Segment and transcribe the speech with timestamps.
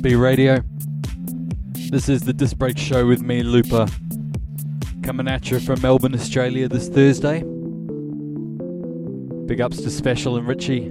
[0.00, 0.62] NSB Radio.
[1.90, 3.86] This is the Disc Break Show with me, Looper,
[5.02, 7.42] coming at you from Melbourne, Australia this Thursday.
[9.46, 10.84] Big ups to Special and Richie.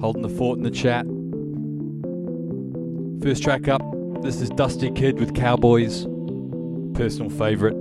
[0.00, 1.06] Holding the fort in the chat.
[3.22, 3.80] First track up,
[4.22, 6.04] this is Dusty Kid with Cowboys.
[6.92, 7.76] Personal favourite.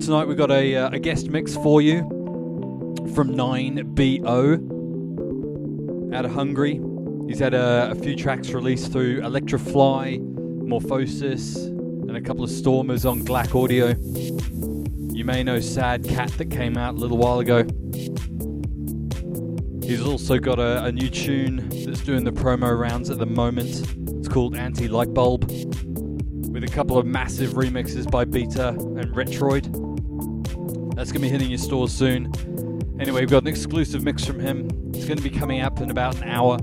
[0.00, 2.00] Tonight we've got a, uh, a guest mix for you
[3.14, 4.69] from 9BO
[6.12, 6.80] out of Hungary.
[7.28, 10.18] He's had a, a few tracks released through Electrofly,
[10.62, 13.94] Morphosis, and a couple of Stormers on Glack Audio.
[15.14, 17.64] You may know Sad Cat that came out a little while ago.
[19.86, 23.86] He's also got a, a new tune that's doing the promo rounds at the moment.
[24.18, 29.64] It's called Anti Light Bulb, with a couple of massive remixes by Beta and Retroid.
[30.96, 32.32] That's going to be hitting your stores soon.
[33.00, 34.68] Anyway, we've got an exclusive mix from him.
[34.94, 36.58] It's going to be coming up in about an hour.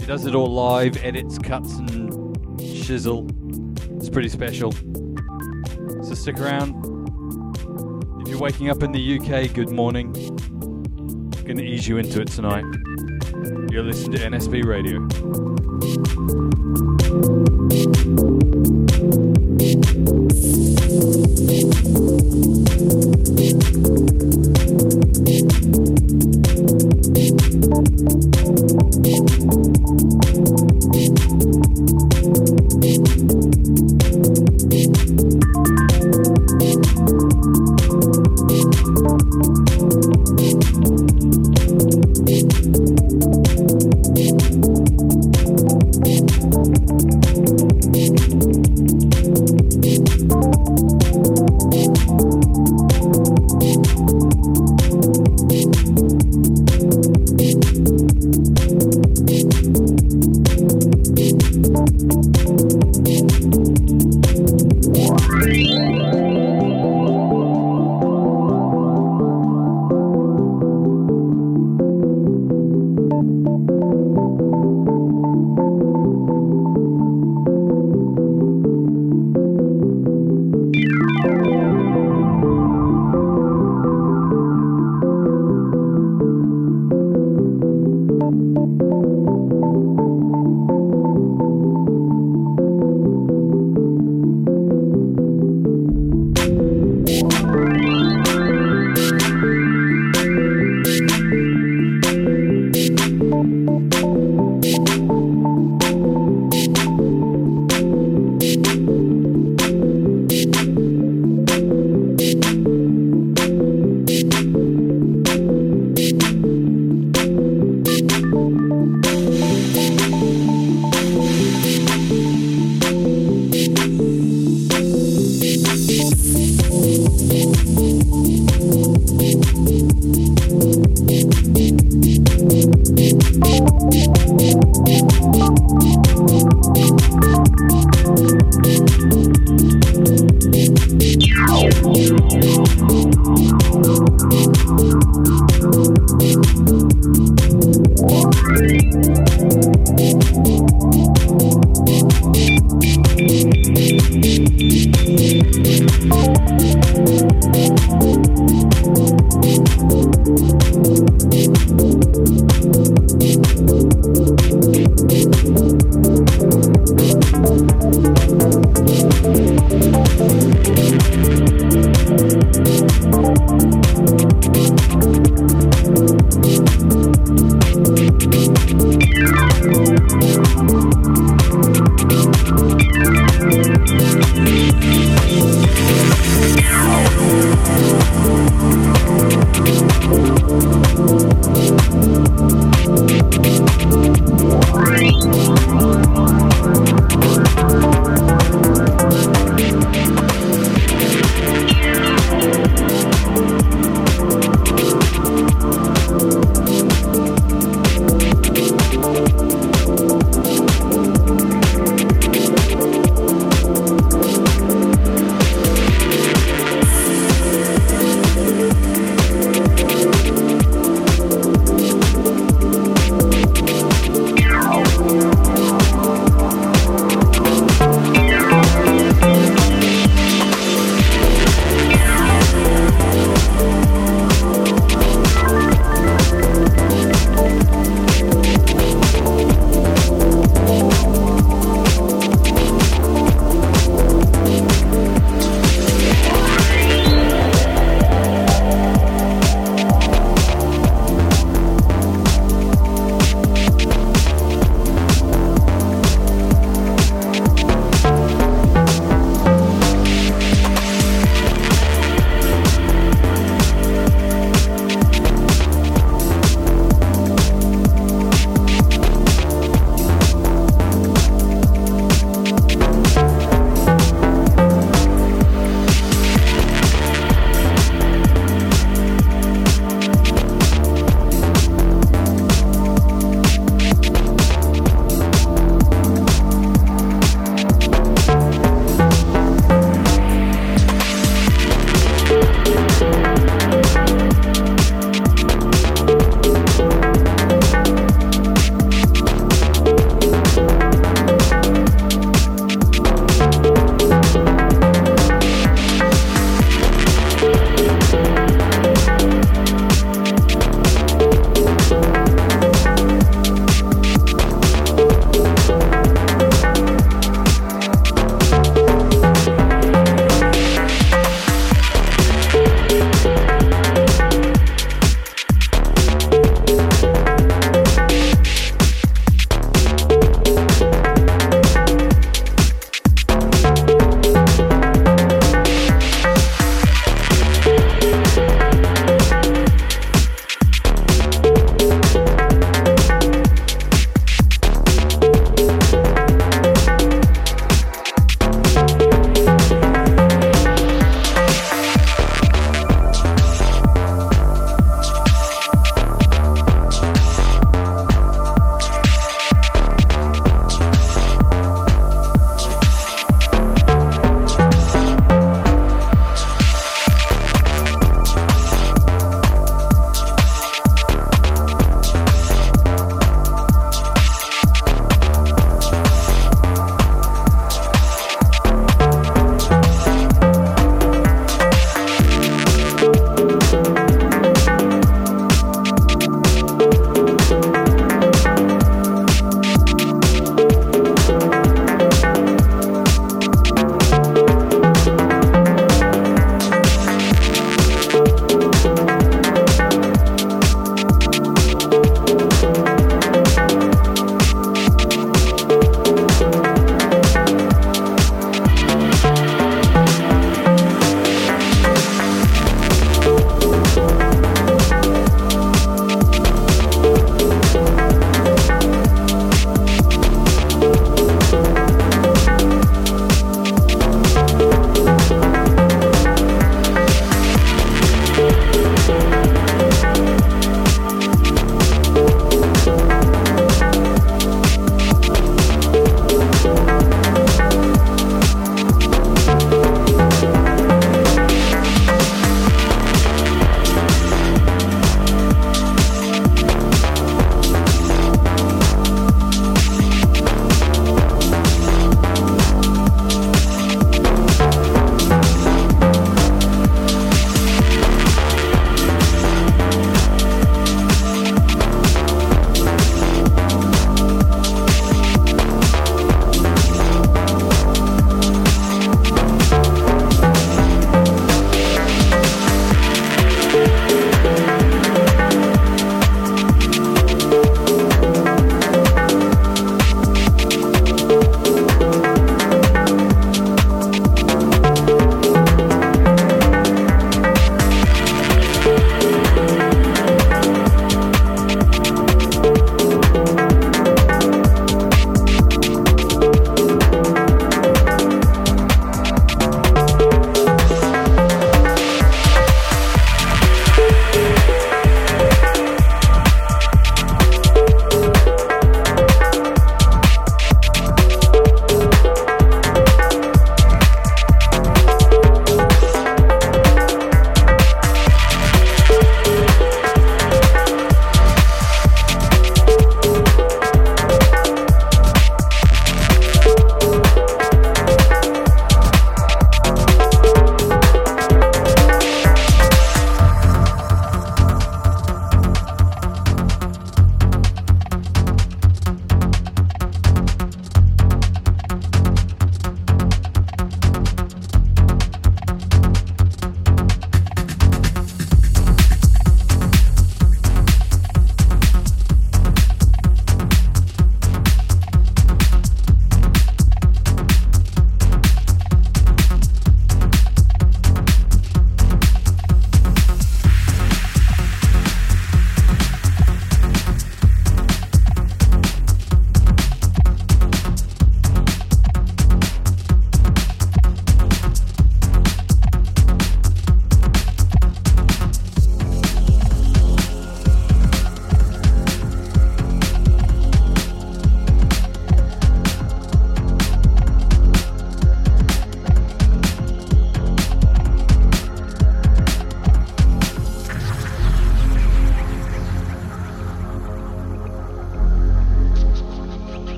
[0.00, 2.10] He does it all live, edits, cuts, and
[2.58, 3.30] shizzle.
[3.96, 4.72] It's pretty special.
[6.02, 6.74] So stick around.
[8.22, 10.12] If you're waking up in the UK, good morning.
[10.16, 12.64] I'm going to ease you into it tonight.
[13.70, 15.06] You're listening to NSB Radio.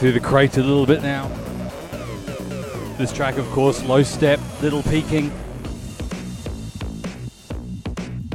[0.00, 1.28] Through the crate a little bit now.
[2.96, 5.30] This track, of course, Low Step, Little peaking.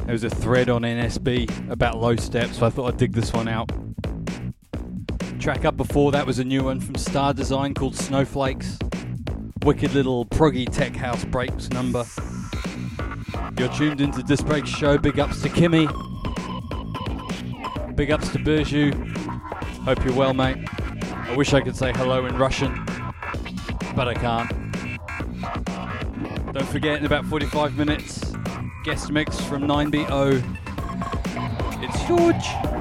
[0.06, 3.34] There was a thread on NSB about low step, so I thought I'd dig this
[3.34, 3.72] one out.
[5.40, 8.78] Track up before that was a new one from Star Design called Snowflakes.
[9.64, 12.06] Wicked little proggy tech house breaks number.
[13.58, 15.00] You're tuned into Disc Break Show.
[15.00, 15.88] Big ups to Kimmy.
[17.96, 18.94] Big ups to Burju.
[19.84, 20.58] Hope you're well, mate.
[21.36, 22.86] I wish I could say hello in Russian,
[23.94, 24.50] but I can't.
[26.54, 28.34] Don't forget, in about 45 minutes,
[28.86, 30.42] guest mix from 9BO.
[31.84, 32.75] It's huge.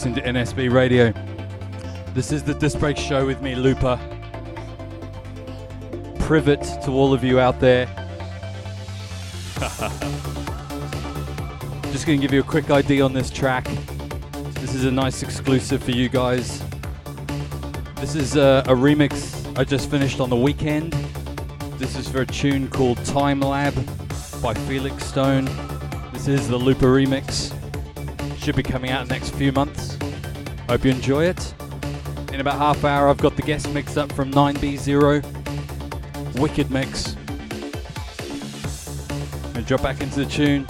[0.00, 1.12] Listening to NSB Radio.
[2.14, 4.00] This is the Disc Break Show with me, Looper.
[6.20, 7.84] Privet to all of you out there.
[11.92, 13.68] Just going to give you a quick ID on this track.
[14.54, 16.64] This is a nice exclusive for you guys.
[17.96, 20.94] This is a, a remix I just finished on the weekend.
[21.76, 23.74] This is for a tune called Time Lab
[24.40, 25.44] by Felix Stone.
[26.14, 27.54] This is the Looper remix.
[28.40, 29.79] Should be coming out next few months.
[30.70, 31.52] Hope you enjoy it.
[32.32, 35.20] In about half an hour, I've got the guest mix up from 9B0.
[36.38, 37.16] Wicked mix.
[39.56, 40.68] And drop back into the tune.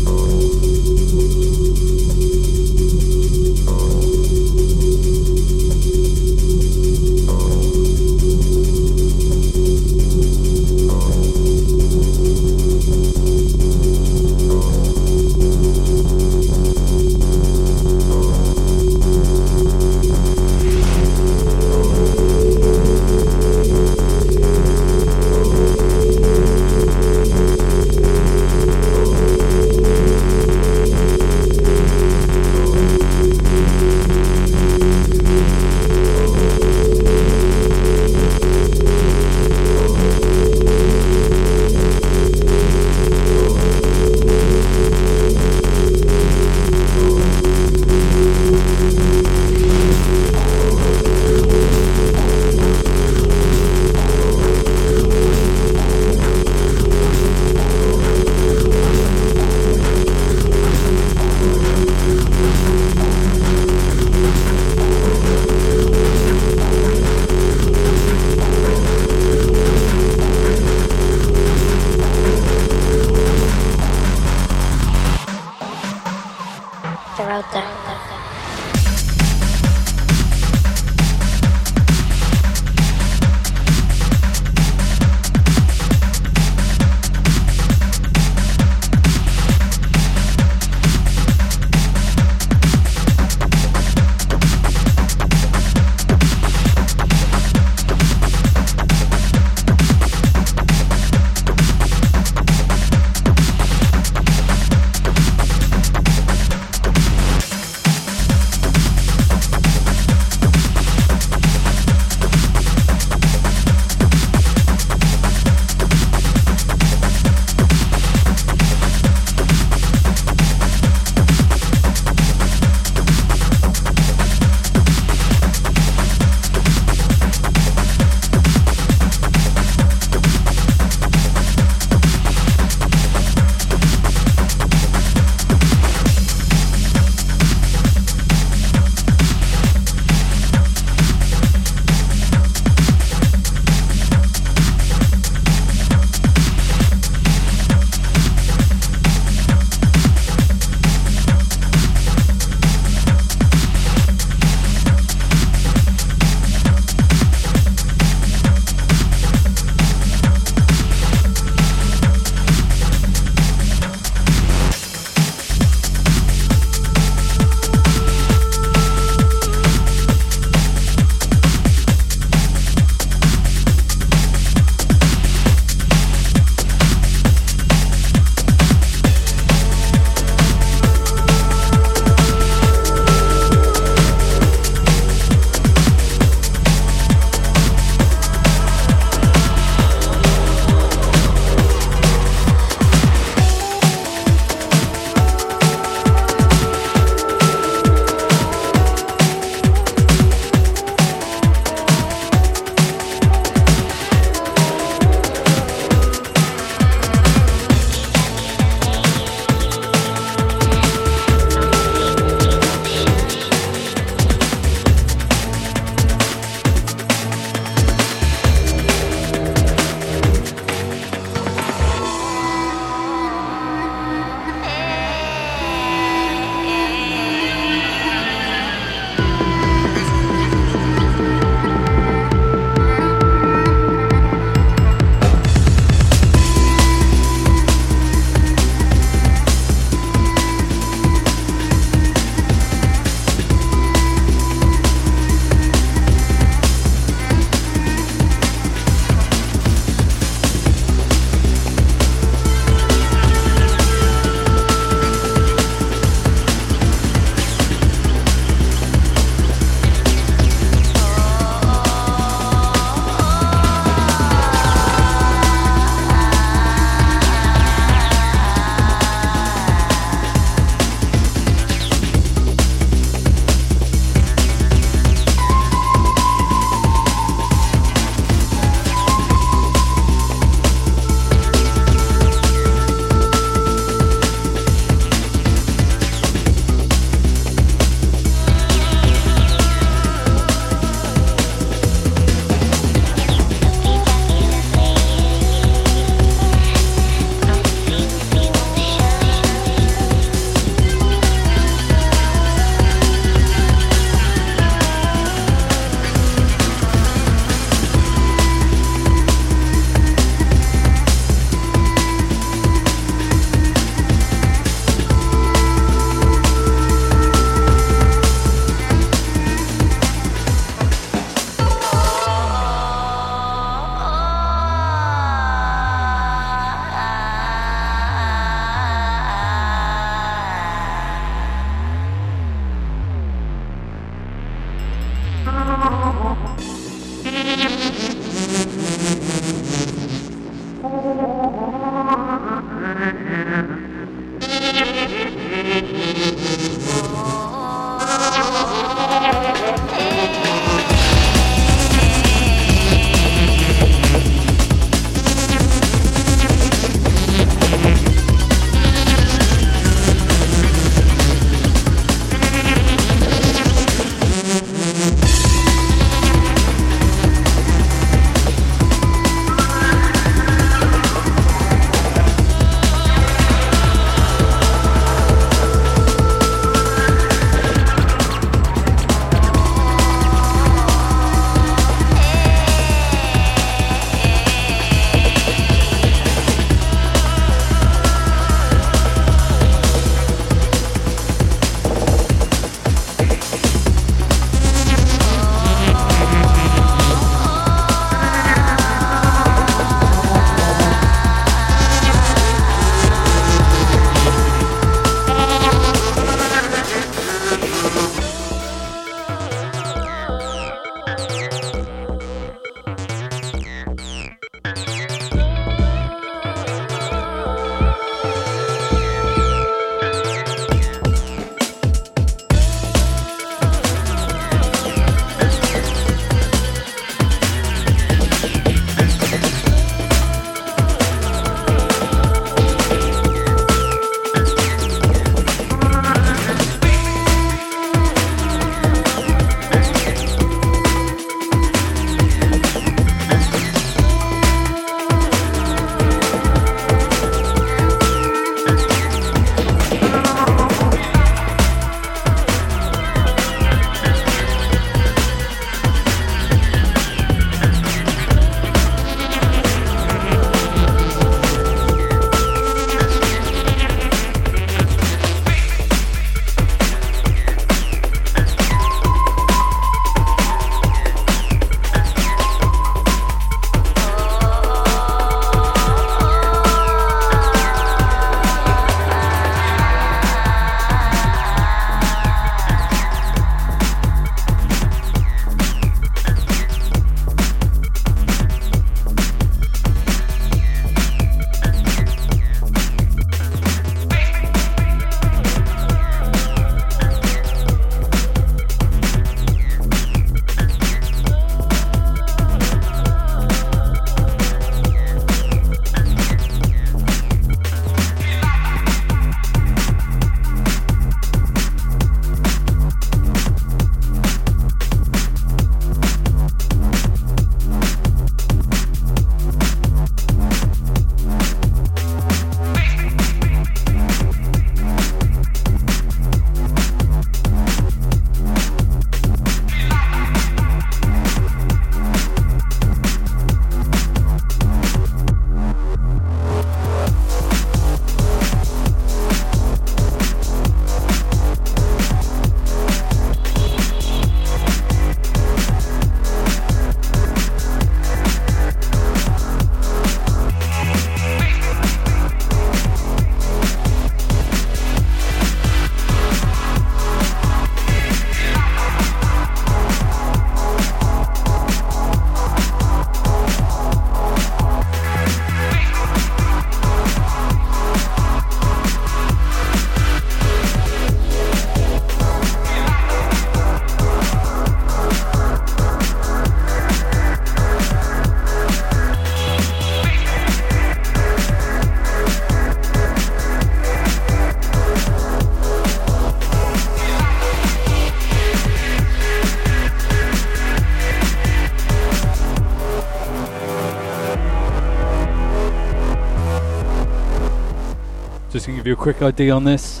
[598.88, 600.00] You a quick idea on this.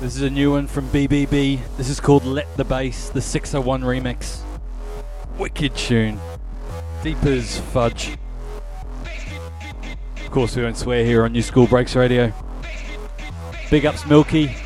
[0.00, 1.60] This is a new one from BBB.
[1.76, 4.40] This is called Let the Bass, the 601 remix.
[5.38, 6.18] Wicked tune.
[7.04, 8.18] Deep as fudge.
[10.24, 12.32] Of course, we won't swear here on New School Breaks Radio.
[13.70, 14.56] Big ups Milky.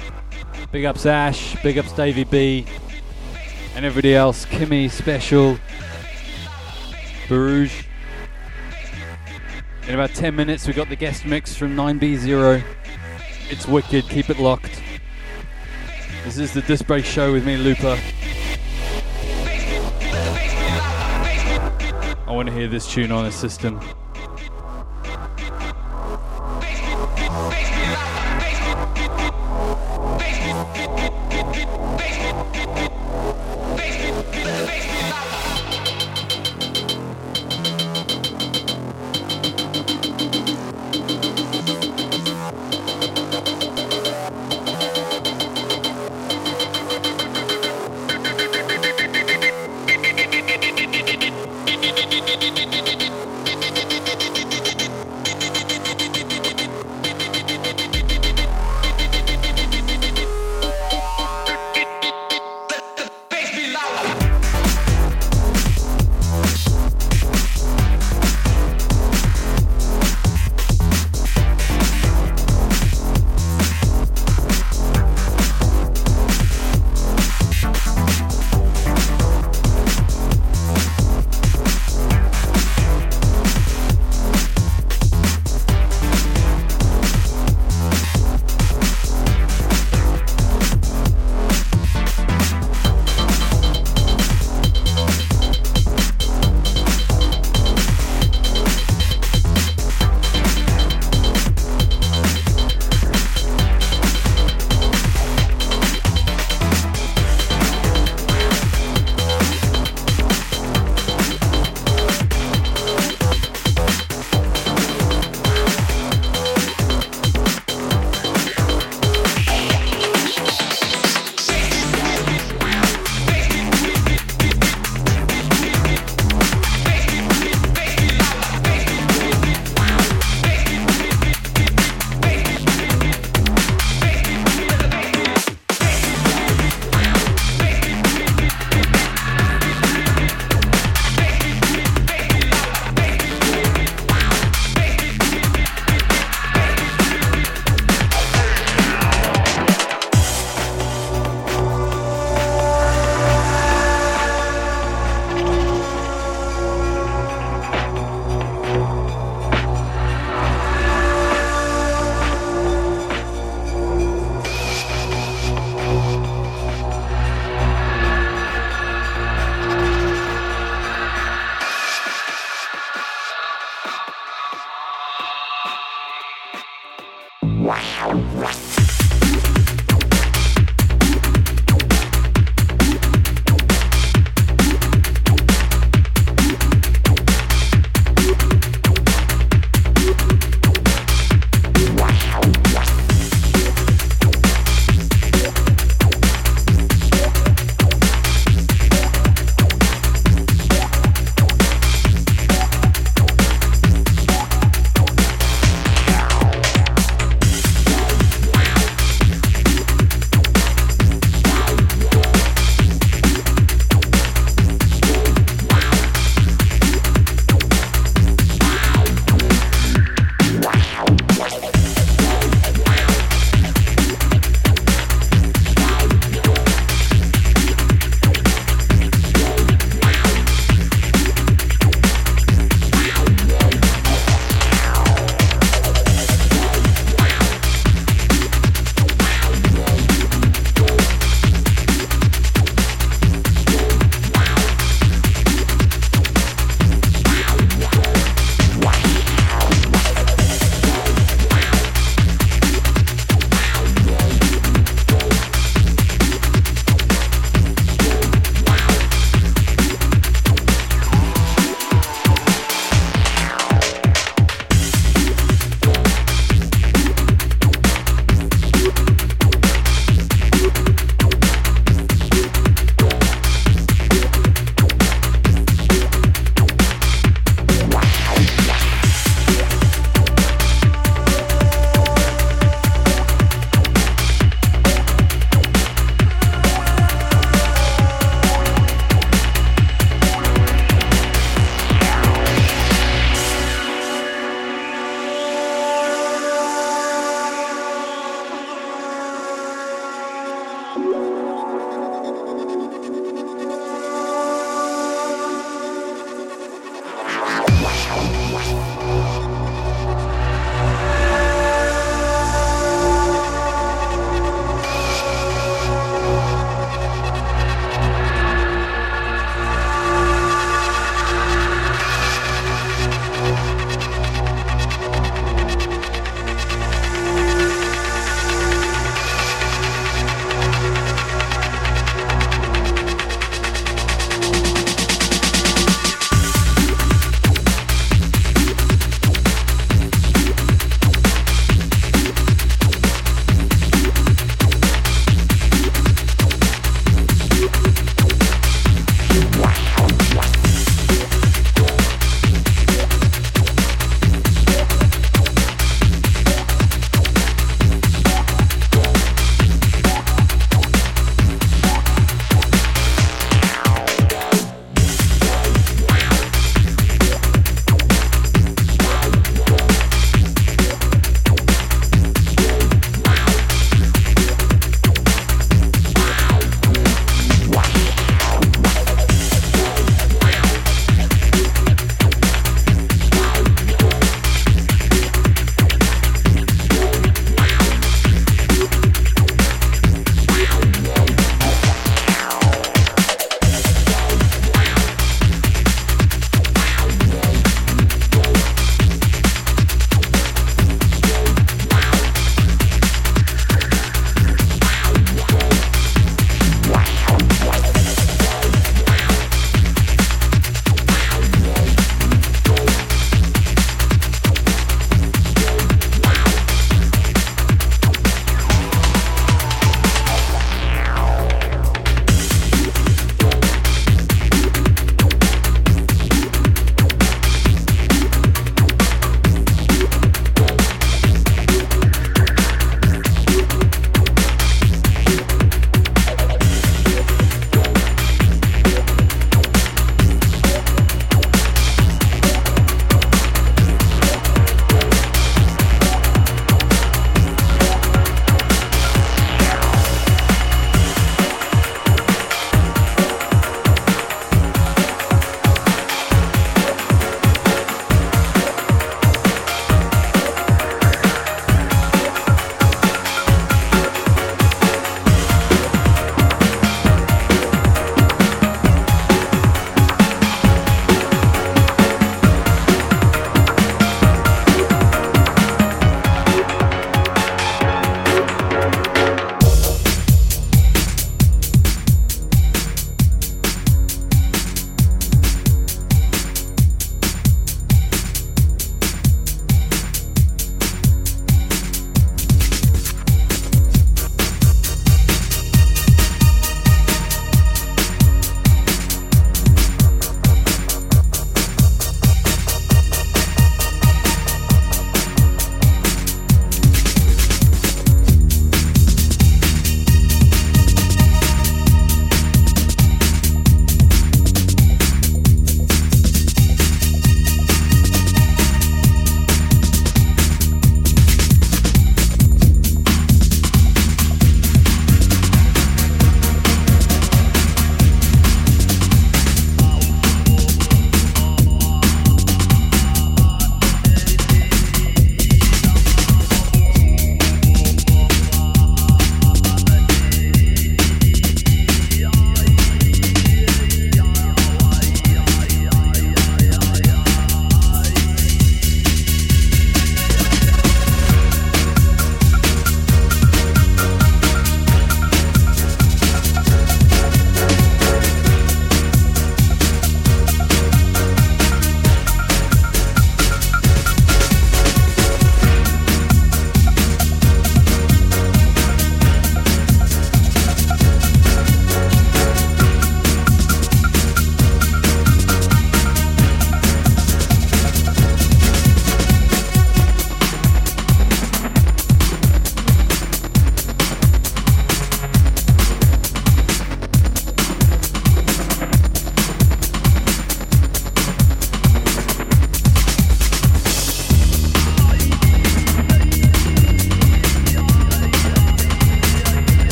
[0.72, 1.62] Big ups Ash.
[1.62, 2.64] Big ups Davey B.
[3.76, 4.46] And everybody else.
[4.46, 5.58] Kimmy, Special.
[7.28, 7.79] Barouge.
[10.00, 12.64] About 10 minutes, we got the guest mix from 9B0.
[13.50, 14.08] It's wicked.
[14.08, 14.80] Keep it locked.
[16.24, 17.98] This is the Disc Break Show with me, Looper.
[22.26, 23.78] I want to hear this tune on a system.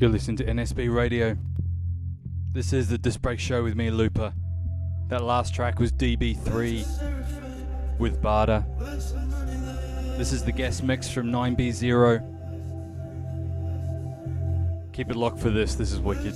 [0.00, 1.36] You're listening to NSB Radio.
[2.52, 4.32] This is the Disc Show with me, Looper.
[5.08, 8.64] That last track was DB3 with Barda.
[10.16, 12.22] This is the guest mix from 9B0.
[14.94, 16.34] Keep it locked for this, this is wicked.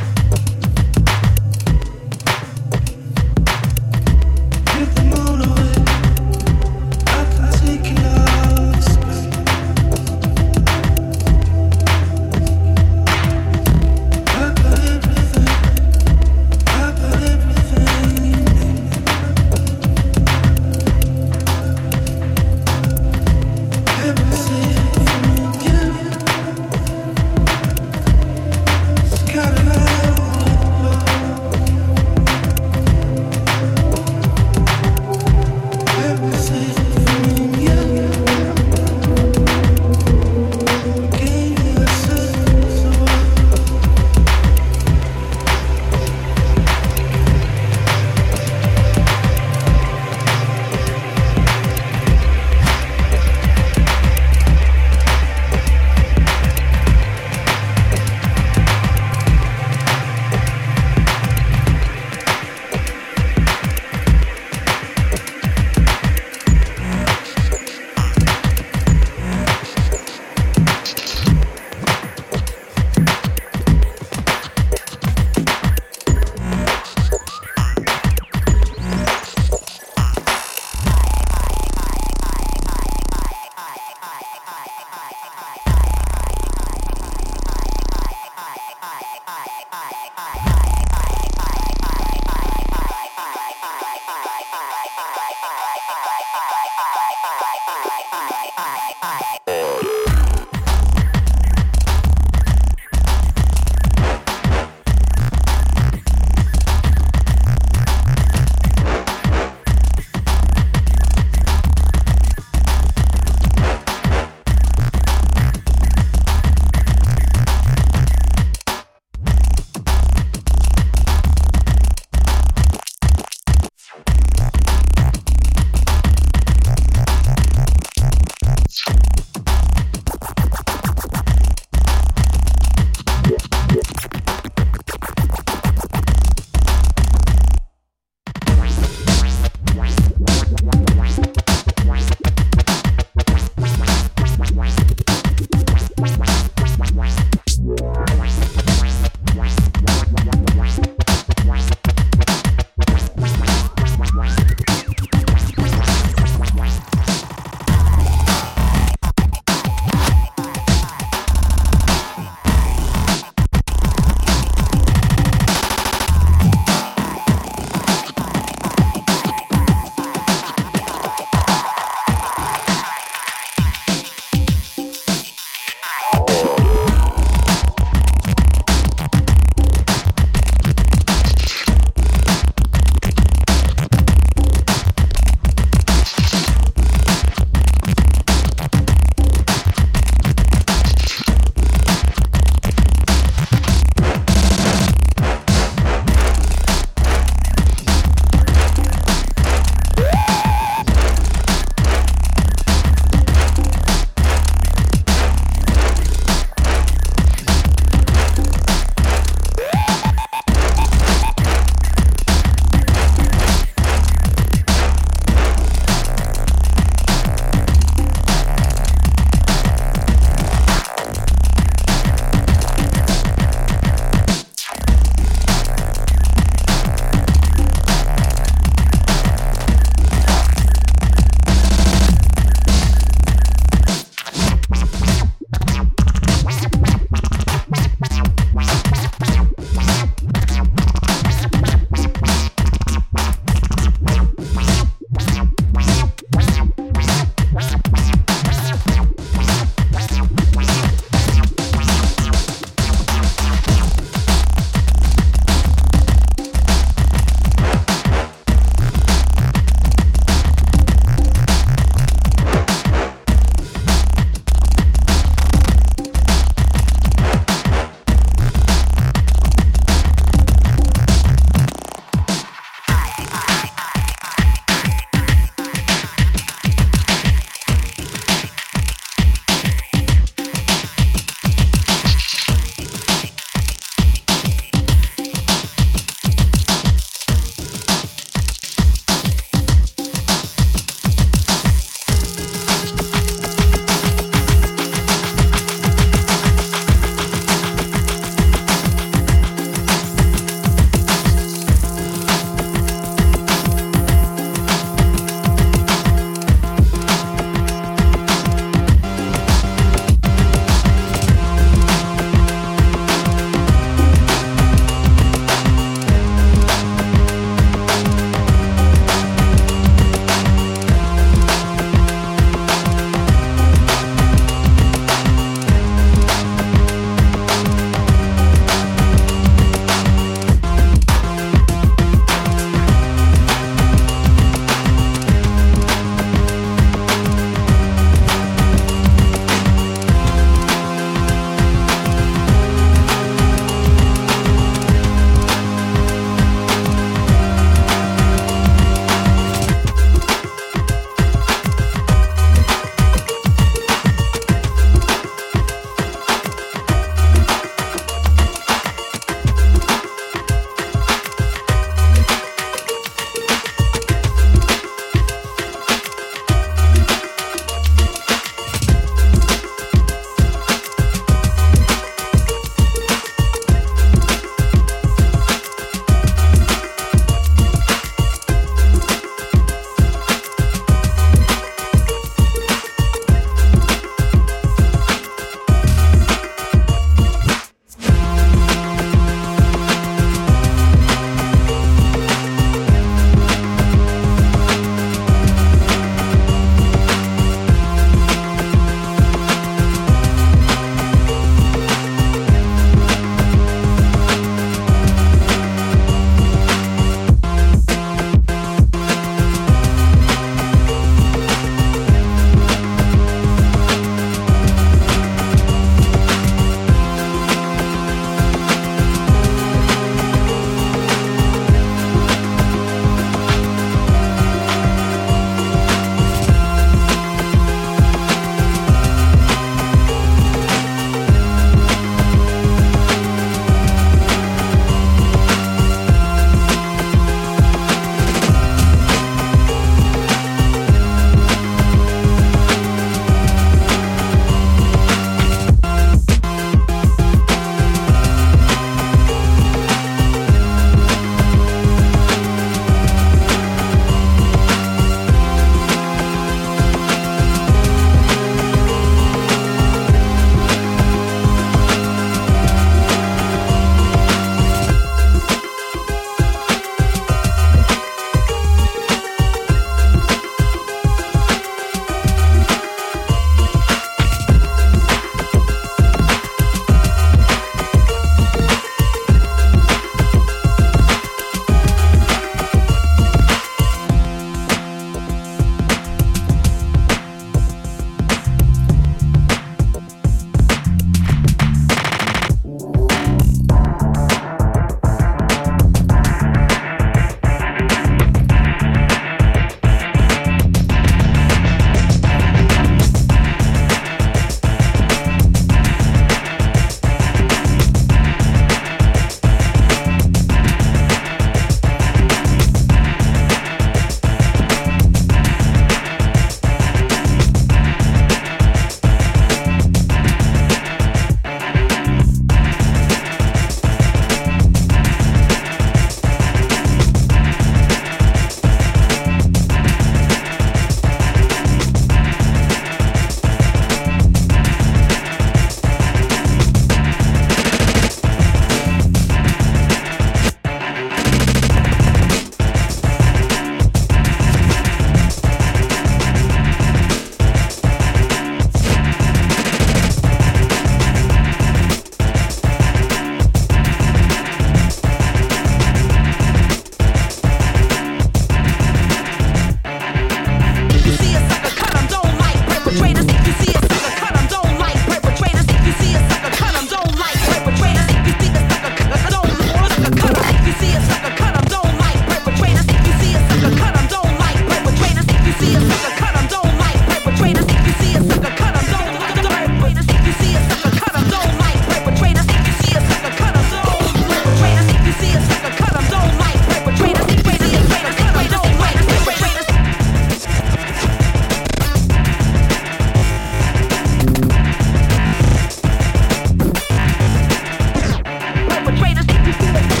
[599.51, 600.00] Thank you.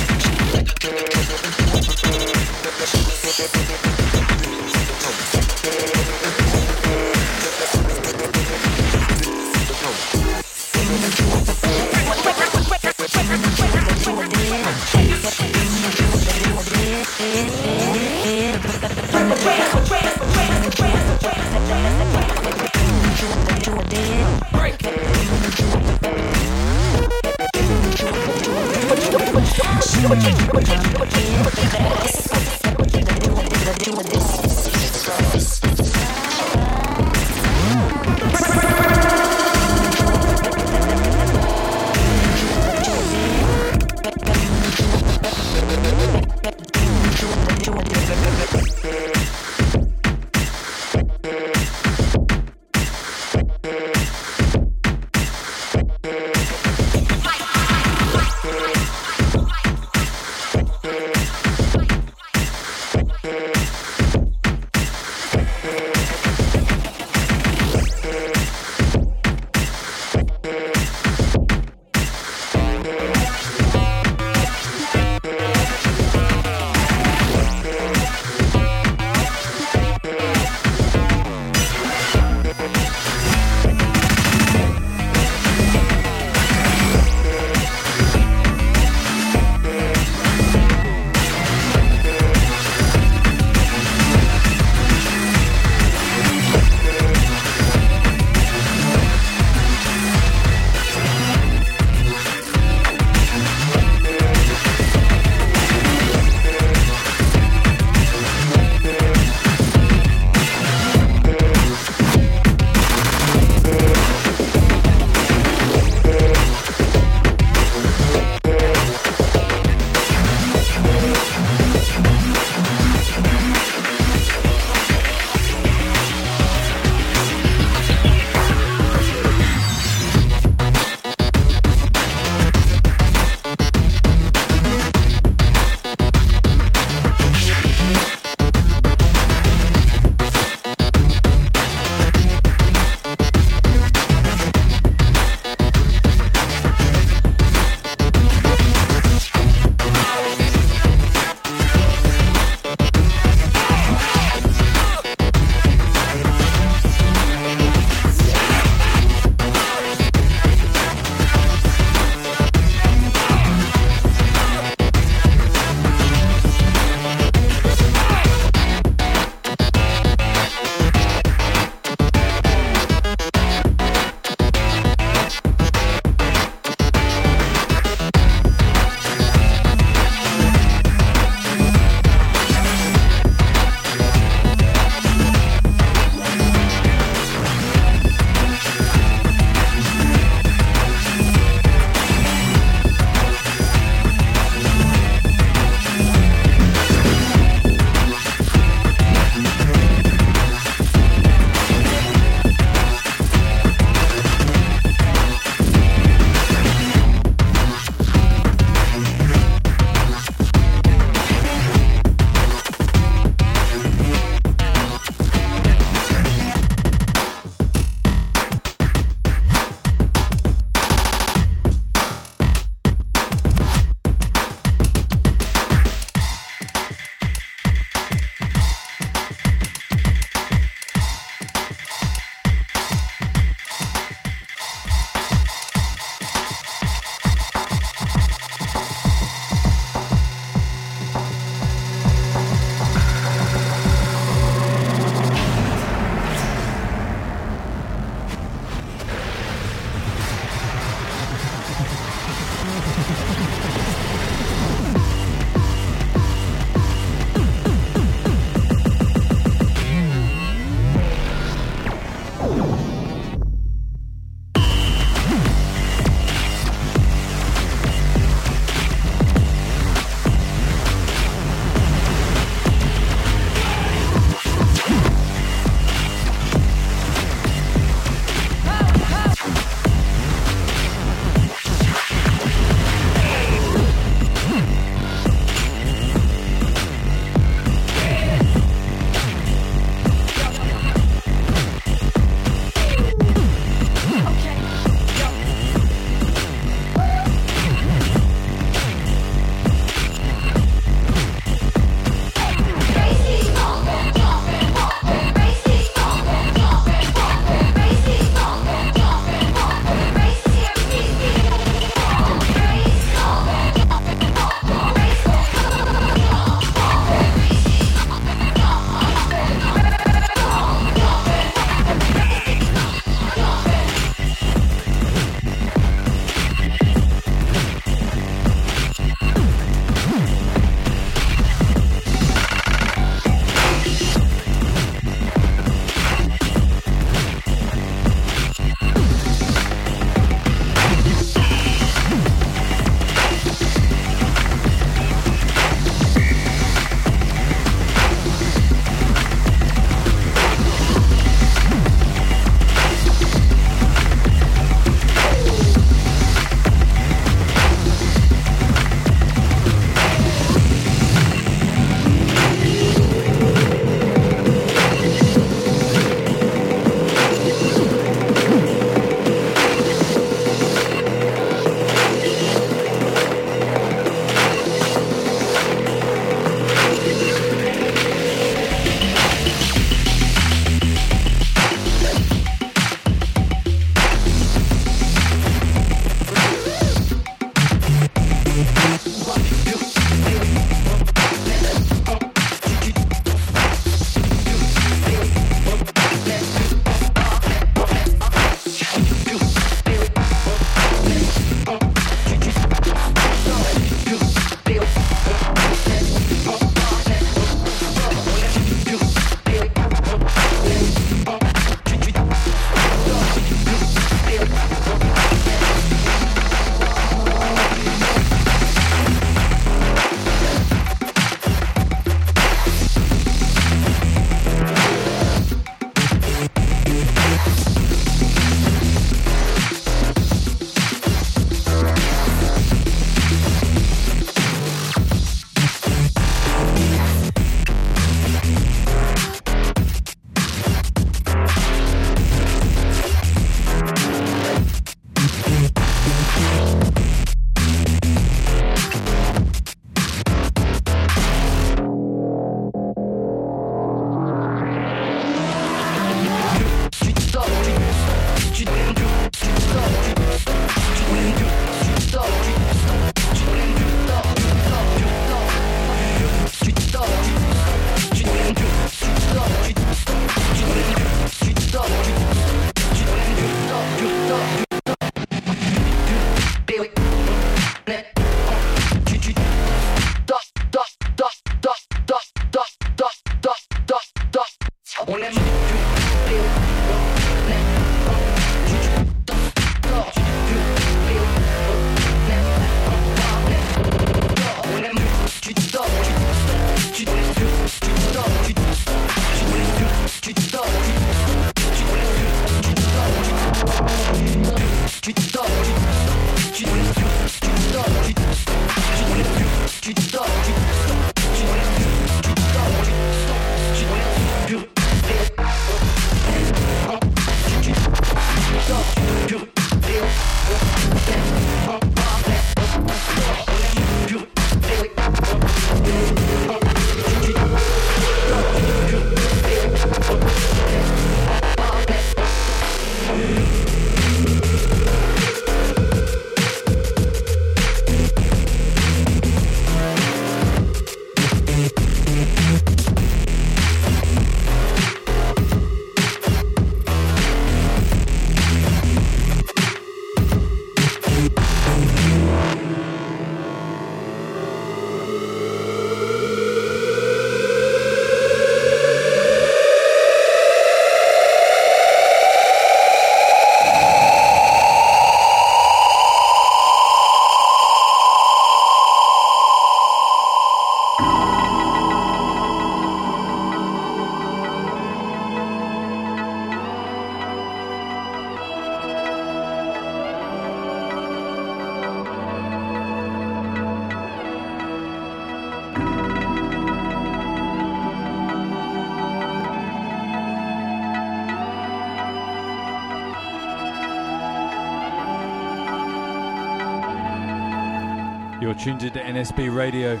[598.64, 600.00] Tuned into NSB Radio.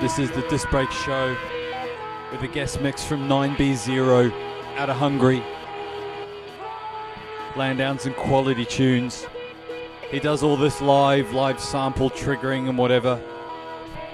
[0.00, 1.36] This is the Disc Break Show
[2.32, 4.32] with a guest mix from 9B0
[4.76, 5.40] out of Hungary.
[7.56, 9.28] Laying down some quality tunes.
[10.10, 13.22] He does all this live, live sample triggering and whatever.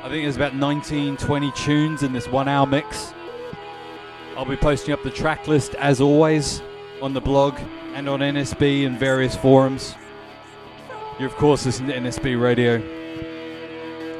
[0.03, 3.15] I think there's about 19, 20 tunes in this one hour mix.
[4.37, 6.61] I'll be posting up the track list as always
[7.01, 7.59] on the blog
[7.95, 9.95] and on NSB and various forums.
[11.19, 13.06] You're, of course, listening to NSB Radio.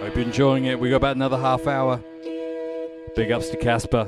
[0.07, 0.79] Hope you're enjoying it.
[0.79, 2.01] We got about another half hour.
[3.17, 4.05] Big ups to Casper.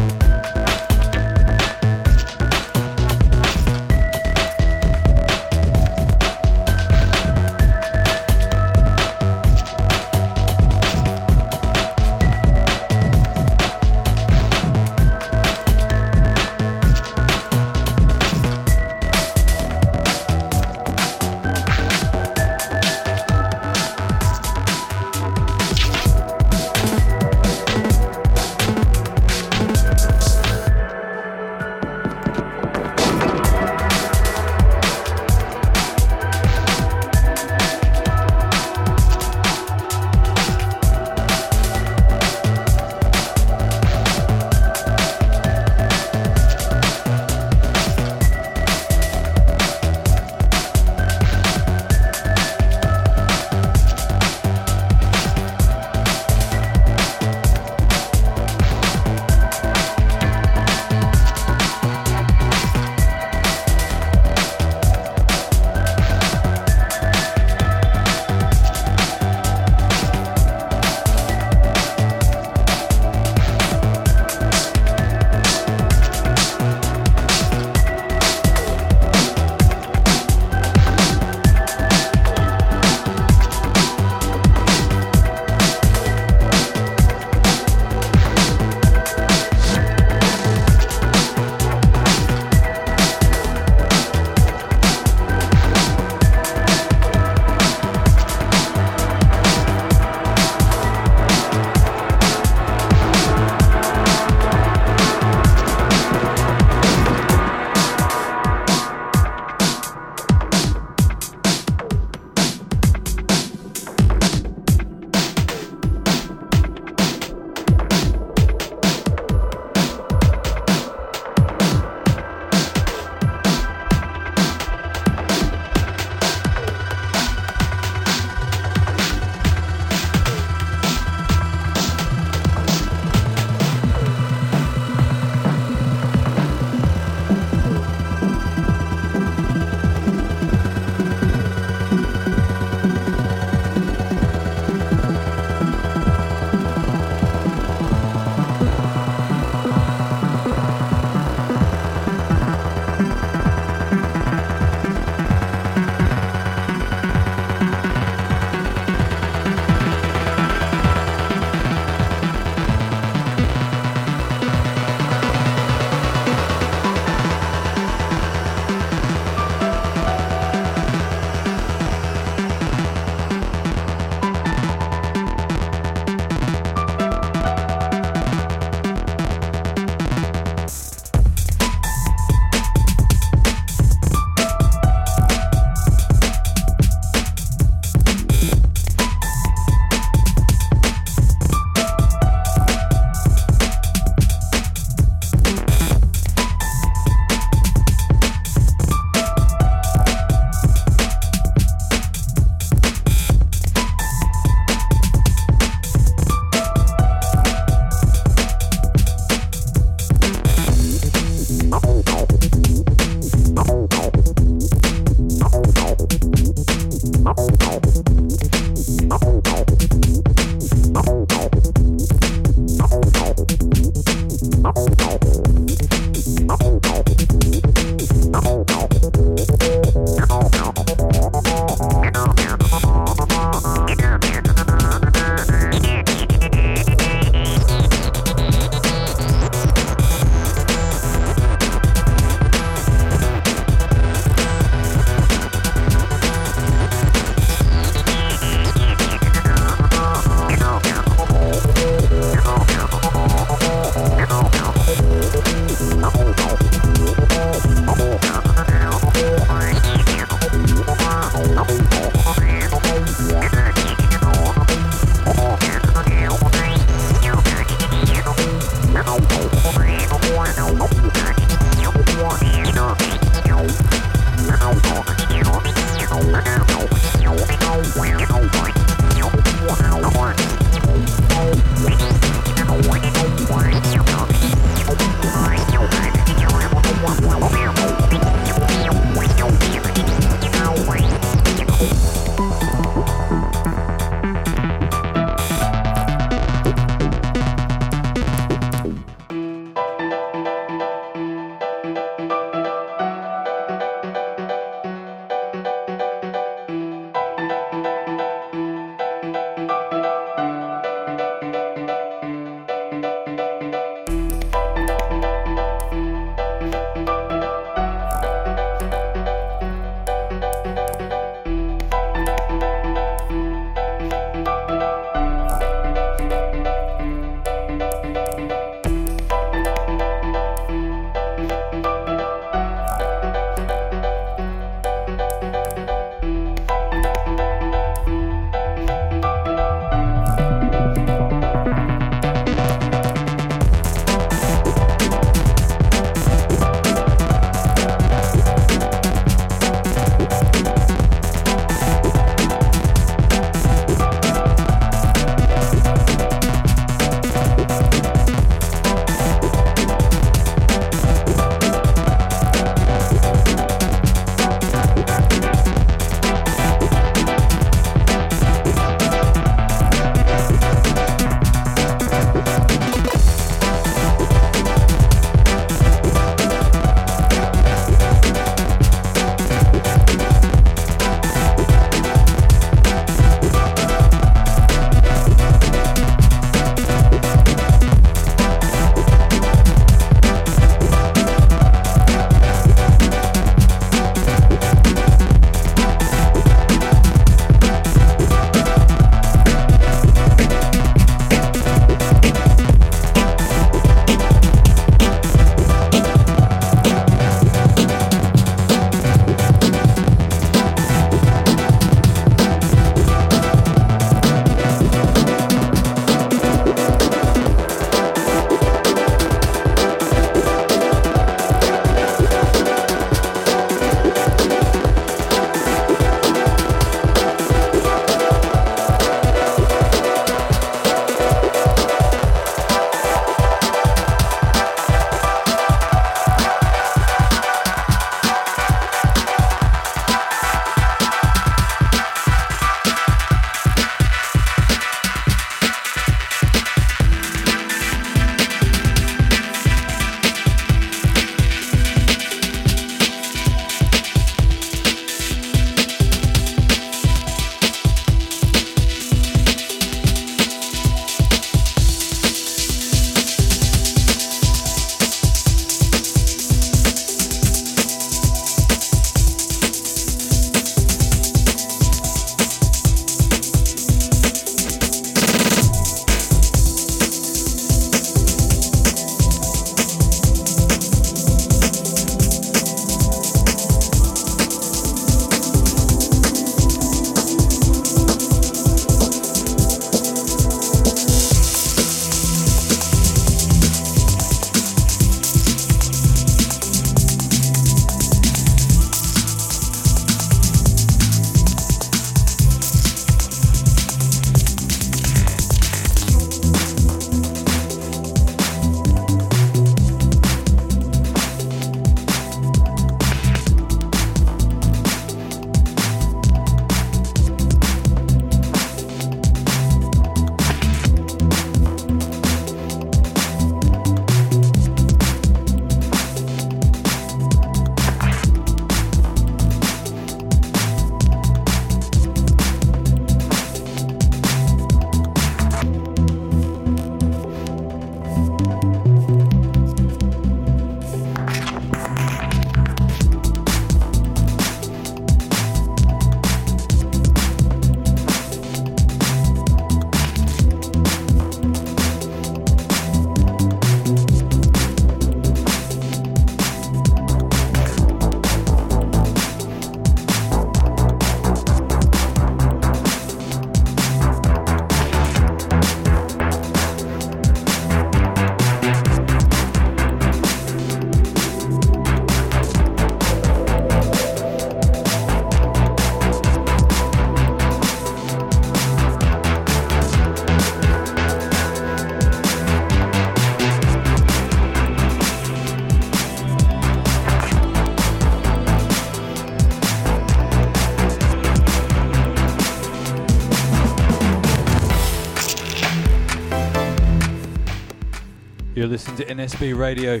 [598.62, 600.00] You're listening to NSB Radio.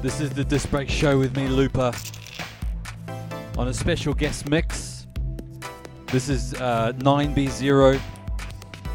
[0.00, 1.92] This is the Disc Break Show with me, Looper,
[3.58, 5.06] on a special guest mix.
[6.06, 8.00] This is uh, 9B0,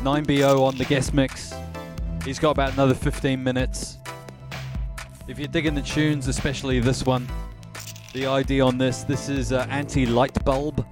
[0.02, 1.53] 9BO on the guest mix.
[2.23, 3.99] He's got about another 15 minutes.
[5.27, 7.27] If you're digging the tunes, especially this one,
[8.14, 10.84] the ID on this, this is uh, Anti Light Bulb.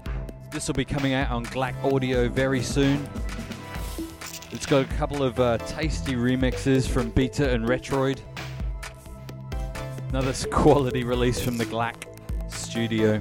[0.51, 3.09] This will be coming out on Glac Audio very soon.
[4.73, 8.21] Got a couple of uh, tasty remixes from Beta and Retroid.
[10.09, 11.93] Another quality release from the Glac
[12.51, 13.19] studio.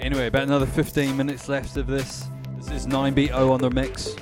[0.00, 2.26] Anyway, about another 15 minutes left of this.
[2.56, 4.16] This is 9BO on the mix.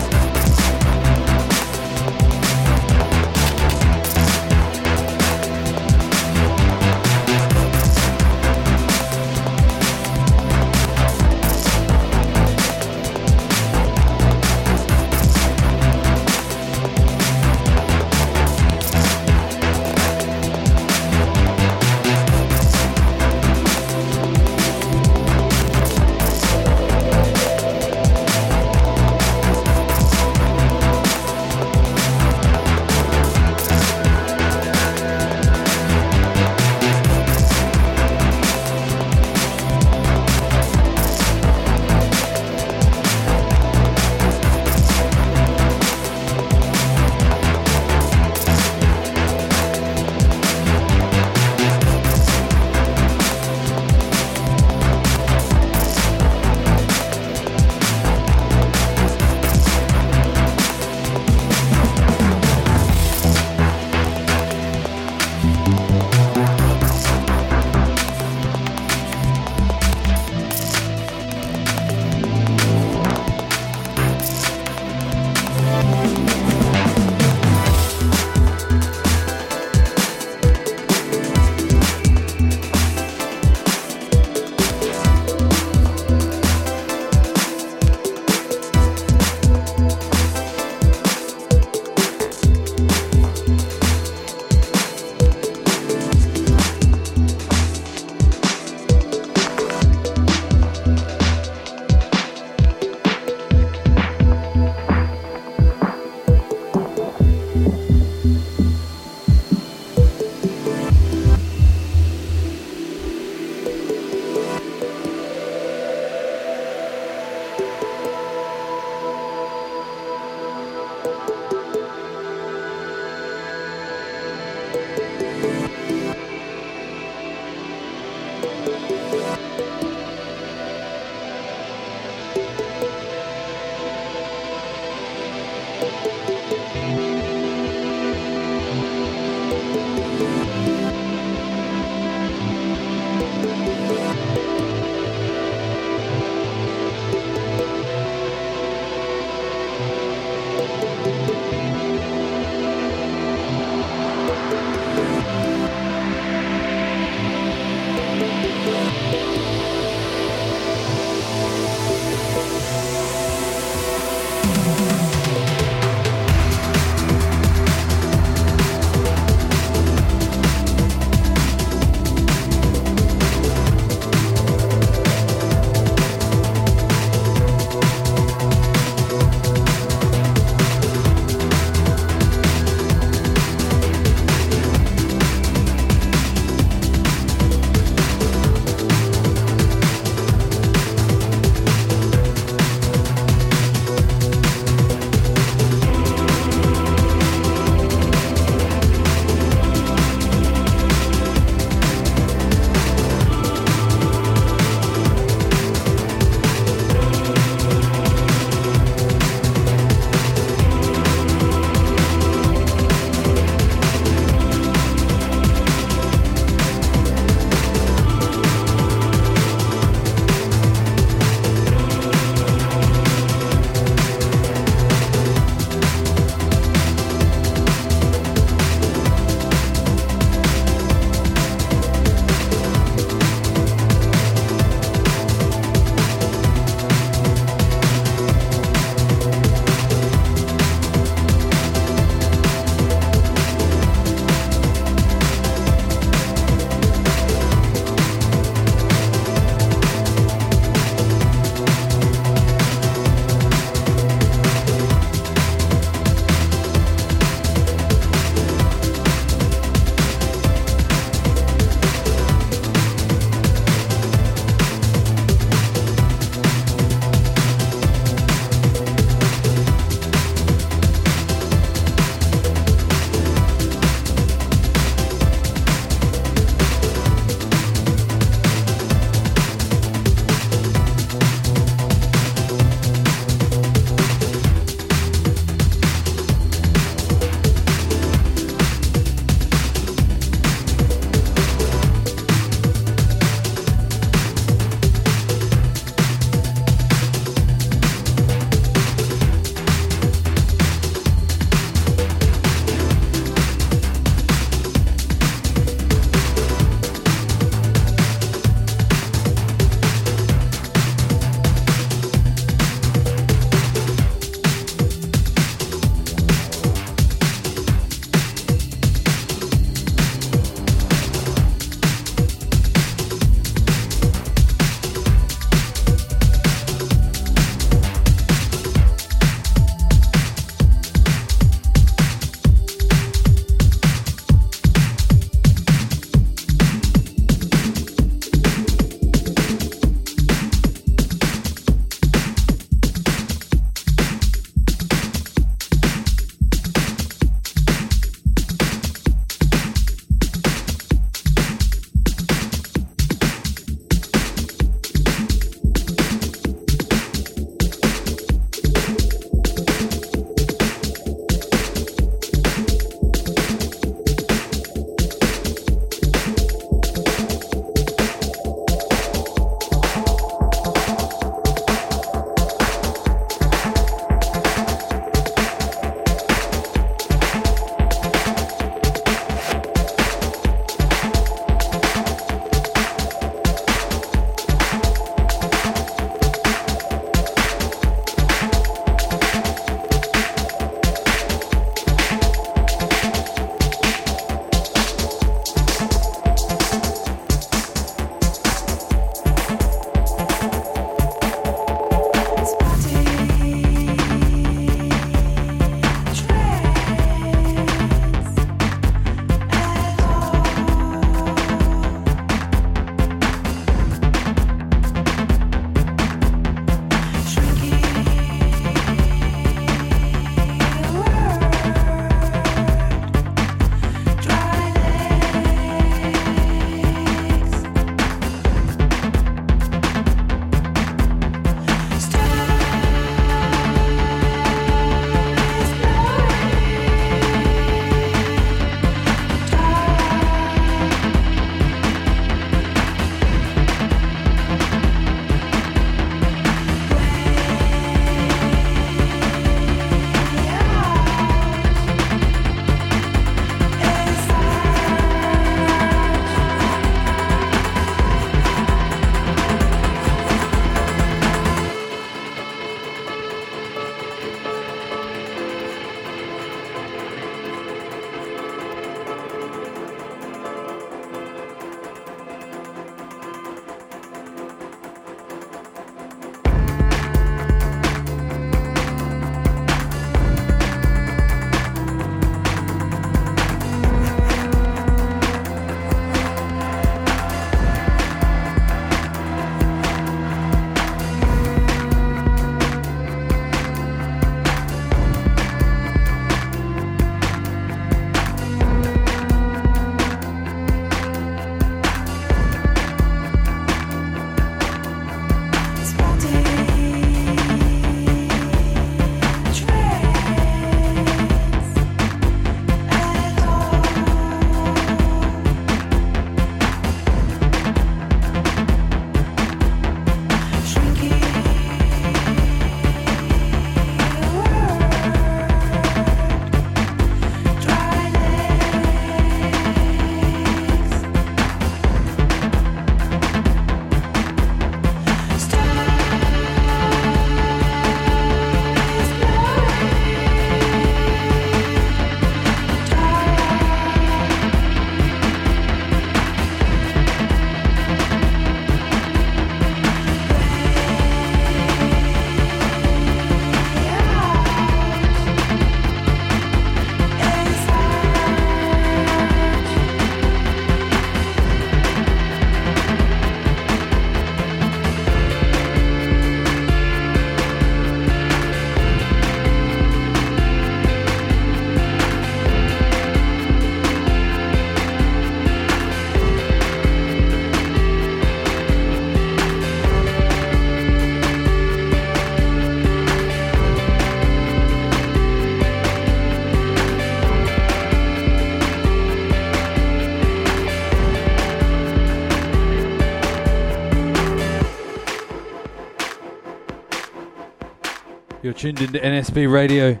[598.56, 600.00] Tuned into NSB Radio.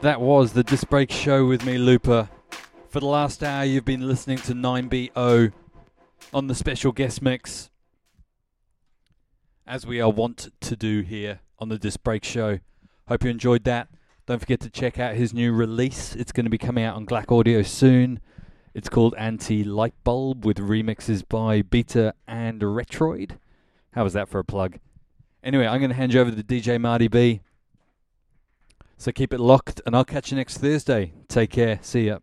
[0.00, 2.28] That was the Disc Break Show with me, Looper.
[2.88, 5.52] For the last hour, you've been listening to 9BO
[6.34, 7.70] on the special guest mix,
[9.68, 12.58] as we are wont to do here on the Disc Break Show.
[13.06, 13.86] Hope you enjoyed that.
[14.26, 16.16] Don't forget to check out his new release.
[16.16, 18.18] It's going to be coming out on Glac Audio soon.
[18.74, 23.38] It's called Anti Light Bulb with remixes by Beta and Retroid.
[23.92, 24.80] How was that for a plug?
[25.44, 27.42] Anyway, I'm going to hand you over to DJ Marty B.
[29.00, 31.14] So keep it locked, and I'll catch you next Thursday.
[31.26, 31.78] Take care.
[31.80, 32.18] See ya.